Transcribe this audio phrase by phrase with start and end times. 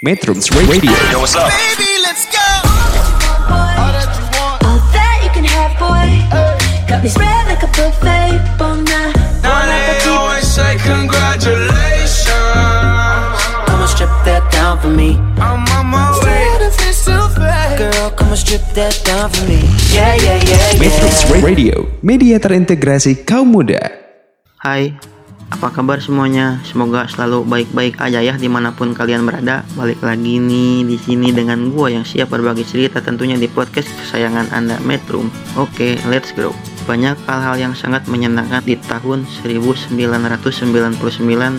[0.00, 1.52] Metrums Radio Yo, what's up?
[1.52, 2.40] Baby, let's go.
[3.52, 6.08] All that you can have, boy.
[6.88, 8.40] Got me spread like a buffet.
[8.56, 9.12] Bon night.
[9.44, 12.32] Now they always say congratulations.
[13.68, 15.20] Come on, strip that down for me.
[15.36, 16.48] I'm on my way.
[17.76, 19.60] Girl, come on, strip that down for me.
[19.92, 21.44] Yeah, yeah, yeah, Metrums yeah.
[21.44, 23.84] Radio Media terintegrasi kaum muda
[24.64, 24.96] Hai,
[25.50, 26.62] apa kabar semuanya?
[26.62, 29.66] Semoga selalu baik-baik aja ya di mana pun kalian berada.
[29.74, 34.54] Balik lagi nih di sini dengan gua yang siap berbagi cerita tentunya di podcast kesayangan
[34.54, 35.28] anda Metrum.
[35.58, 36.54] Oke, let's go.
[36.88, 40.40] Banyak hal-hal yang sangat menyenangkan di tahun 1999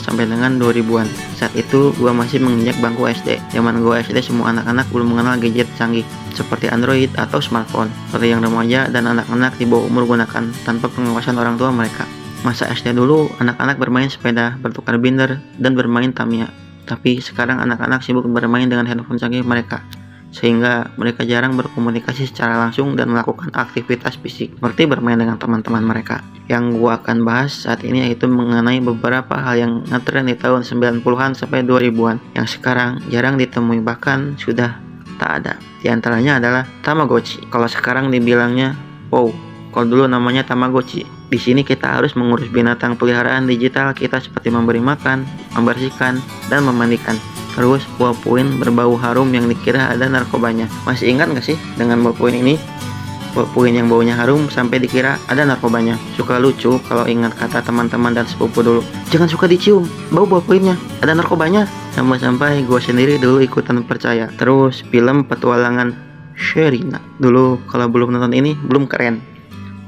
[0.00, 1.06] sampai dengan 2000-an.
[1.36, 3.36] Saat itu gua masih menginjak bangku SD.
[3.52, 7.90] Zaman gua SD semua anak-anak belum mengenal gadget canggih seperti Android atau smartphone.
[8.08, 12.19] Seperti yang remaja dan anak-anak di bawah umur gunakan tanpa pengawasan orang tua mereka.
[12.40, 16.48] Masa SD dulu, anak-anak bermain sepeda, bertukar binder, dan bermain Tamiya.
[16.88, 19.84] Tapi sekarang anak-anak sibuk bermain dengan handphone canggih mereka,
[20.32, 26.24] sehingga mereka jarang berkomunikasi secara langsung dan melakukan aktivitas fisik seperti bermain dengan teman-teman mereka.
[26.48, 31.36] Yang gua akan bahas saat ini yaitu mengenai beberapa hal yang ngetren di tahun 90-an
[31.36, 34.80] sampai 2000-an yang sekarang jarang ditemui bahkan sudah
[35.20, 35.54] tak ada.
[35.84, 37.44] Di antaranya adalah Tamagotchi.
[37.52, 38.72] Kalau sekarang dibilangnya
[39.12, 39.28] wow,
[39.70, 41.06] kalau dulu namanya Tamagotchi.
[41.30, 45.22] Di sini kita harus mengurus binatang peliharaan digital kita seperti memberi makan,
[45.54, 46.18] membersihkan,
[46.50, 47.14] dan memandikan.
[47.54, 50.66] Terus buah puin berbau harum yang dikira ada narkobanya.
[50.82, 52.58] Masih ingat nggak sih dengan buah puin ini?
[53.30, 55.94] Buah puin yang baunya harum sampai dikira ada narkobanya.
[56.18, 58.82] Suka lucu kalau ingat kata teman-teman dan sepupu dulu.
[59.14, 61.70] Jangan suka dicium, bau buah puinnya, ada narkobanya.
[61.94, 64.26] Sampai-sampai gue sendiri dulu ikutan percaya.
[64.34, 65.94] Terus film petualangan
[66.34, 66.98] Sherina.
[67.22, 69.39] Dulu kalau belum nonton ini belum keren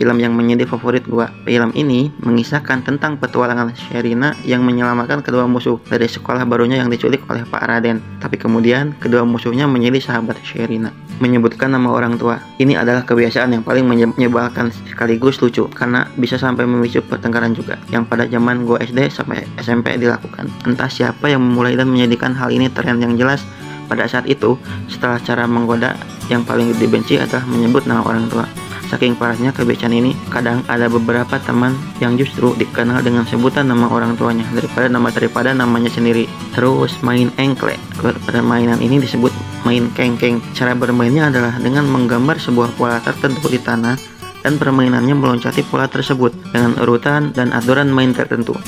[0.00, 1.28] film yang menjadi favorit gua.
[1.44, 7.20] Film ini mengisahkan tentang petualangan Sherina yang menyelamatkan kedua musuh dari sekolah barunya yang diculik
[7.28, 8.00] oleh Pak Raden.
[8.16, 10.88] Tapi kemudian kedua musuhnya menjadi sahabat Sherina.
[11.20, 12.40] Menyebutkan nama orang tua.
[12.56, 18.08] Ini adalah kebiasaan yang paling menyebalkan sekaligus lucu karena bisa sampai memicu pertengkaran juga yang
[18.08, 20.48] pada zaman gua SD sampai SMP dilakukan.
[20.64, 23.44] Entah siapa yang memulai dan menjadikan hal ini tren yang jelas
[23.84, 24.56] pada saat itu
[24.88, 25.92] setelah cara menggoda
[26.32, 28.59] yang paling dibenci adalah menyebut nama orang tua.
[28.90, 34.18] Saking parahnya kebiasaan ini, kadang ada beberapa teman yang justru dikenal dengan sebutan nama orang
[34.18, 36.26] tuanya daripada nama daripada namanya sendiri.
[36.58, 37.78] Terus main engkle.
[38.26, 39.30] Permainan ini disebut
[39.62, 40.42] main kengkeng.
[40.58, 43.94] Cara bermainnya adalah dengan menggambar sebuah pola tertentu di tanah
[44.42, 48.58] dan permainannya meloncati pola tersebut dengan urutan dan aturan main tertentu.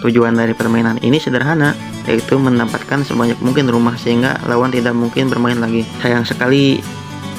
[0.00, 1.76] Tujuan dari permainan ini sederhana,
[2.08, 5.84] yaitu mendapatkan sebanyak mungkin rumah sehingga lawan tidak mungkin bermain lagi.
[6.00, 6.80] Sayang sekali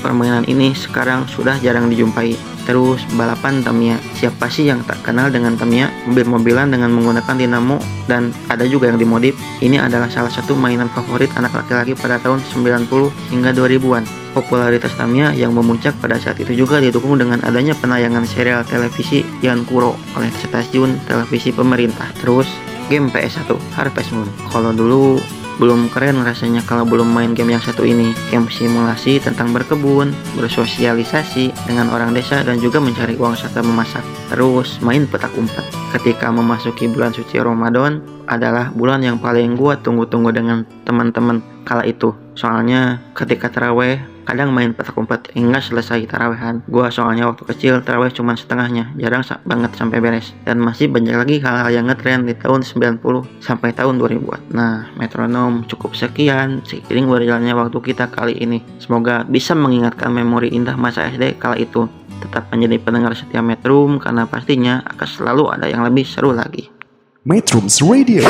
[0.01, 2.33] permainan ini sekarang sudah jarang dijumpai.
[2.61, 3.97] Terus balapan Tamiya.
[4.17, 5.89] Siapa sih yang tak kenal dengan Tamiya?
[6.09, 9.33] Mobil-mobilan dengan menggunakan dinamo dan ada juga yang dimodif.
[9.61, 14.03] Ini adalah salah satu mainan favorit anak laki-laki pada tahun 90 hingga 2000-an.
[14.31, 19.97] Popularitas Tamiya yang memuncak pada saat itu juga didukung dengan adanya penayangan serial televisi Yankuro
[20.15, 22.07] oleh stasiun televisi pemerintah.
[22.21, 22.47] Terus
[22.87, 24.29] game PS1 Harvest Moon.
[24.47, 25.19] Kalau dulu
[25.61, 28.17] belum keren rasanya kalau belum main game yang satu ini.
[28.33, 34.01] Game simulasi tentang berkebun, bersosialisasi dengan orang desa dan juga mencari uang serta memasak.
[34.33, 35.61] Terus main petak umpet.
[35.93, 42.09] Ketika memasuki bulan suci Ramadan adalah bulan yang paling gua tunggu-tunggu dengan teman-teman kala itu.
[42.33, 46.61] Soalnya ketika terawih kadang main petak umpet hingga selesai tarawehan.
[46.69, 50.33] Gua soalnya waktu kecil taraweh cuma setengahnya, jarang sa banget sampai beres.
[50.45, 53.01] Dan masih banyak lagi hal-hal yang ngetren di tahun 90
[53.41, 54.41] sampai tahun 2000-an.
[54.53, 58.61] Nah, metronom cukup sekian seiring berjalannya waktu kita kali ini.
[58.77, 61.89] Semoga bisa mengingatkan memori indah masa SD kala itu.
[62.21, 66.69] Tetap menjadi pendengar setia Metrum karena pastinya akan selalu ada yang lebih seru lagi.
[67.25, 68.25] Metrums Radio.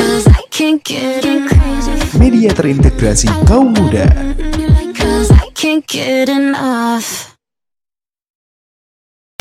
[2.20, 4.04] Media terintegrasi kaum muda
[5.72, 7.31] Can't get enough.